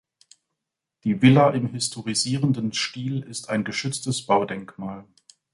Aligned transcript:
Die 1.03 1.21
Villa 1.21 1.51
im 1.51 1.67
historisierenden 1.67 2.73
Stil 2.73 3.21
ist 3.21 3.49
ein 3.51 3.63
geschütztes 3.63 4.25
Baudenkmal. 4.25 5.05